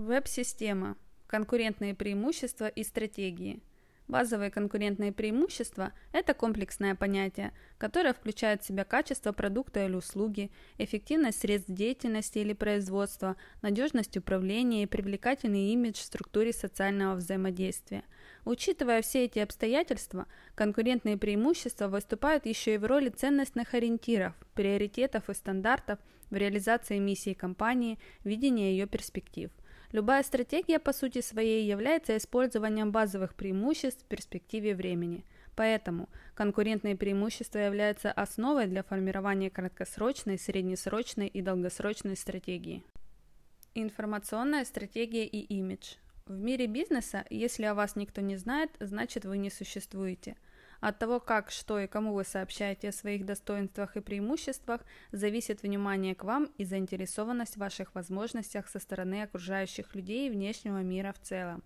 [0.00, 0.96] Веб-система.
[1.26, 3.60] Конкурентные преимущества и стратегии.
[4.08, 11.40] Базовые конкурентные преимущества– это комплексное понятие, которое включает в себя качество продукта или услуги, эффективность
[11.40, 18.02] средств деятельности или производства, надежность управления и привлекательный имидж в структуре социального взаимодействия.
[18.46, 25.34] Учитывая все эти обстоятельства, конкурентные преимущества выступают еще и в роли ценностных ориентиров, приоритетов и
[25.34, 25.98] стандартов
[26.30, 29.50] в реализации миссии компании, видения ее перспектив.
[29.92, 35.24] Любая стратегия по сути своей является использованием базовых преимуществ в перспективе времени.
[35.56, 42.84] Поэтому конкурентные преимущества являются основой для формирования краткосрочной, среднесрочной и долгосрочной стратегии.
[43.74, 45.94] Информационная стратегия и имидж.
[46.26, 50.36] В мире бизнеса, если о вас никто не знает, значит вы не существуете–
[50.80, 54.80] от того, как, что и кому вы сообщаете о своих достоинствах и преимуществах,
[55.12, 60.82] зависит внимание к вам и заинтересованность в ваших возможностях со стороны окружающих людей и внешнего
[60.82, 61.62] мира в целом.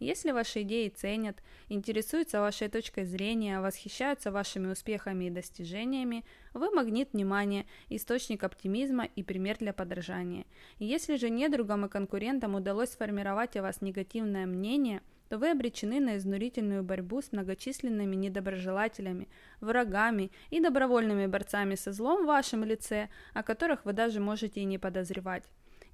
[0.00, 7.12] Если ваши идеи ценят, интересуются вашей точкой зрения, восхищаются вашими успехами и достижениями, вы магнит
[7.12, 10.46] внимания, источник оптимизма и пример для подражания.
[10.78, 16.16] Если же недругам и конкурентам удалось сформировать о вас негативное мнение– то вы обречены на
[16.16, 19.28] изнурительную борьбу с многочисленными недоброжелателями,
[19.60, 24.64] врагами и добровольными борцами со злом в вашем лице, о которых вы даже можете и
[24.64, 25.44] не подозревать.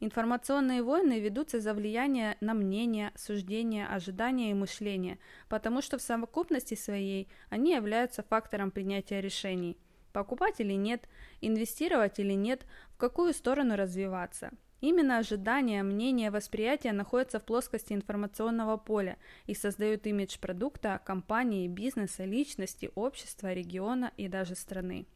[0.01, 6.75] Информационные войны ведутся за влияние на мнение, суждения, ожидания и мышление, потому что в совокупности
[6.75, 9.79] своей они являются фактором принятия решений.
[10.13, 11.09] Покупать или нет,
[11.41, 14.51] инвестировать или нет, в какую сторону развиваться–
[14.85, 22.27] Именно ожидания, мнения, восприятия находятся в плоскости информационного поля и создают имидж продукта, компании, бизнеса,
[22.27, 25.07] личности, общества, региона и даже страны.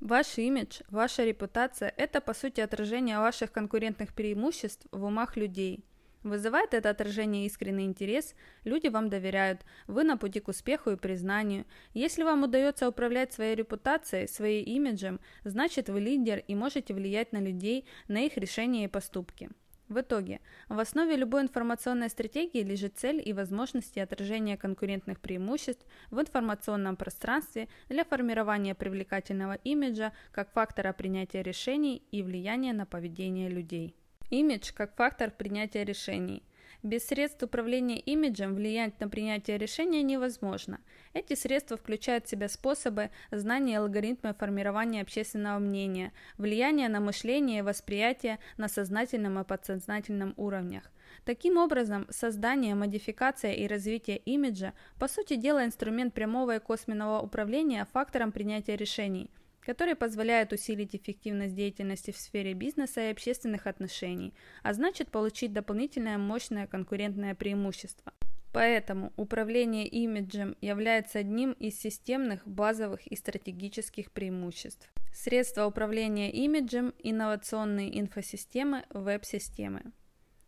[0.00, 5.82] Ваш имидж, ваша репутация– это по сути отражение ваших конкурентных преимуществ в умах людей–
[6.26, 11.66] Вызывает это отражение искренний интерес, люди вам доверяют, вы на пути к успеху и признанию.
[11.94, 17.38] Если вам удается управлять своей репутацией, своим имиджем, значит вы лидер и можете влиять на
[17.38, 19.50] людей, на их решения и поступки.
[19.88, 26.20] В итоге, в основе любой информационной стратегии лежит цель и возможности отражения конкурентных преимуществ в
[26.20, 33.94] информационном пространстве для формирования привлекательного имиджа как фактора принятия решений и влияния на поведение людей.
[34.30, 36.42] Имидж как фактор принятия решений.
[36.82, 40.80] Без средств управления имиджем влиять на принятие решения невозможно.
[41.14, 47.60] Эти средства включают в себя способы, знания и алгоритмы формирования общественного мнения, влияние на мышление
[47.60, 50.90] и восприятие на сознательном и подсознательном уровнях.
[51.24, 57.86] Таким образом, создание, модификация и развитие имиджа по сути дела инструмент прямого и косвенного управления
[57.92, 59.30] фактором принятия решений–
[59.66, 64.32] который позволяет усилить эффективность деятельности в сфере бизнеса и общественных отношений,
[64.62, 68.12] а значит получить дополнительное мощное конкурентное преимущество.
[68.52, 74.88] Поэтому управление имиджем является одним из системных, базовых и стратегических преимуществ.
[75.12, 79.82] Средства управления имиджем– инновационные инфосистемы, веб-системы.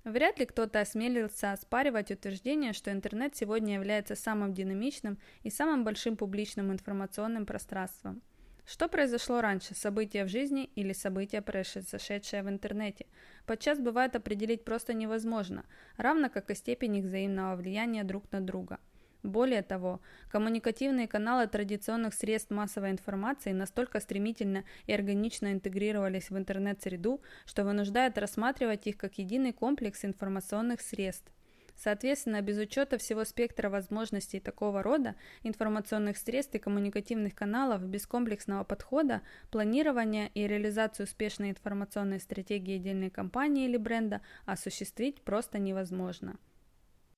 [0.05, 6.17] Вряд ли кто-то осмелился оспаривать утверждение, что интернет сегодня является самым динамичным и самым большим
[6.17, 8.23] публичным информационным пространством.
[8.71, 13.07] Что произошло раньше, события в жизни или события, произошедшие в интернете?
[13.47, 15.65] Подчас бывает определить просто невозможно,
[15.97, 18.79] равно как и степень их взаимного влияния друг на друга.
[19.23, 27.23] Более того, коммуникативные каналы традиционных средств массовой информации настолько стремительно и органично интегрировались в интернет-среду,
[27.47, 31.33] что вынуждает рассматривать их как единый комплекс информационных средств.
[31.79, 38.65] Соответственно, без учета всего спектра возможностей такого рода, информационных средств и коммуникативных каналов, без комплексного
[38.65, 39.23] подхода,
[39.53, 46.37] планирования и реализации успешной информационной стратегии отдельной компании или бренда осуществить просто невозможно.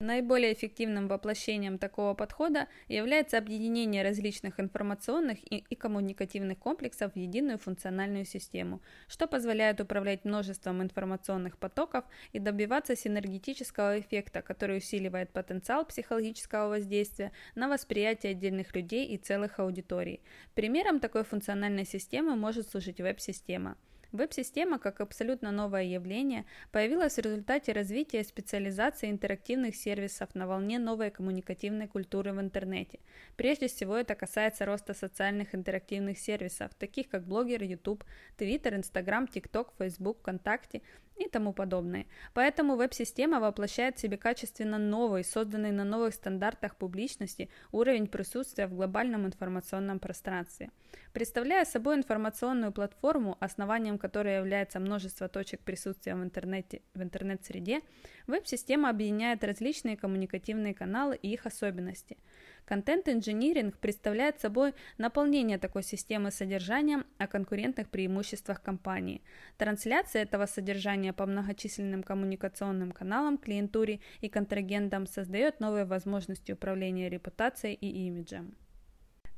[0.03, 7.59] Наиболее эффективным воплощением такого подхода является объединение различных информационных и, и коммуникативных комплексов в единую
[7.59, 15.85] функциональную систему, что позволяет управлять множеством информационных потоков и добиваться синергетического эффекта, который усиливает потенциал
[15.85, 20.23] психологического воздействия на восприятие отдельных людей и целых аудиторий.
[20.55, 23.77] Примером такой функциональной системы может служить веб-система.
[24.13, 31.11] Веб-система, как абсолютно новое явление, появилась в результате развития специализации интерактивных сервисов на волне новой
[31.11, 32.99] коммуникативной культуры в интернете.
[33.37, 38.05] Прежде всего это касается роста социальных интерактивных сервисов, таких как блогер, YouTube,
[38.37, 40.83] Twitter, Instagram, TikTok, Facebook, ВКонтакте
[41.17, 42.07] и тому подобное.
[42.35, 48.75] Поэтому веб-система воплощает в себе качественно новый, созданный на новых стандартах публичности уровень присутствия в
[48.75, 50.71] глобальном информационном пространстве.
[51.13, 57.83] Представляя собой информационную платформу, основанием которой является множество точек присутствия в, интернете, в интернет-среде,
[58.27, 62.19] веб-система объединяет различные коммуникативные каналы и их особенности–
[62.71, 69.23] Контент-инжиниринг представляет собой наполнение такой системы содержанием о конкурентных преимуществах компании,
[69.59, 77.75] трансляция этого содержания по многочисленным коммуникационным каналам, клиентуре и контрагентам создает новые возможности управления репутацией
[77.75, 78.55] и имиджем.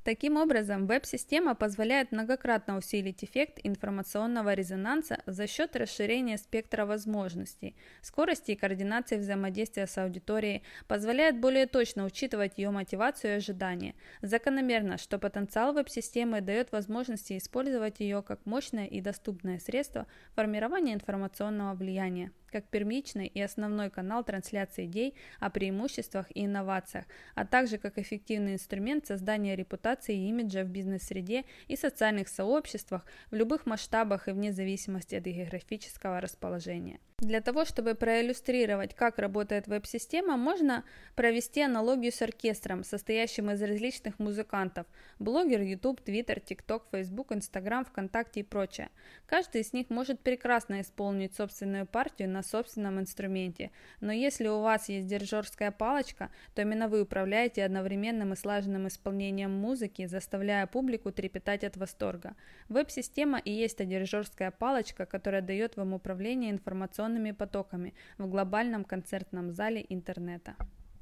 [0.04, 8.50] Таким образом, веб-система позволяет многократно усилить эффект информационного резонанса за счет расширения спектра возможностей, скорости
[8.50, 13.94] и координации взаимодействия с аудиторией, позволяет более точно учитывать ее мотивацию и ожидания.
[14.22, 21.75] Закономерно, что потенциал веб-системы дает возможности использовать ее как мощное и доступное средство формирования информационного
[21.75, 27.99] влияния как первичный и основной канал трансляции идей о преимуществах и инновациях, а также как
[27.99, 34.32] эффективный инструмент создания репутации и имиджа в бизнес-среде и социальных сообществах в любых масштабах и
[34.32, 37.00] вне зависимости от географического расположения.
[37.22, 40.84] Для того, чтобы проиллюстрировать, как работает веб-система, можно
[41.14, 44.87] провести аналогию с оркестром, состоящим из различных музыкантов–
[45.20, 48.90] блогер, YouTube, Twitter, TikTok, Facebook, Instagram, ВКонтакте и прочее.
[49.26, 54.88] Каждый из них может прекрасно исполнить собственную партию на собственном инструменте, но если у вас
[54.88, 61.64] есть дирижерская палочка, то именно вы управляете одновременным и слаженным исполнением музыки, заставляя публику трепетать
[61.64, 62.34] от восторга.
[62.68, 68.84] Веб-система и есть та дирижерская палочка, которая дает вам управление информационным информационными потоками в глобальном
[68.84, 70.54] концертном зале интернета.